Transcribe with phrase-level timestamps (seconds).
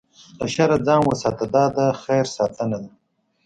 [0.39, 2.91] له شره ځان وساته، دا د خیر ساتنه ده.